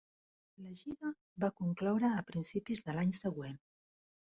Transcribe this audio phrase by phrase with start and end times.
[0.67, 1.11] La gira
[1.43, 3.63] va concloure a principis de l'any següent.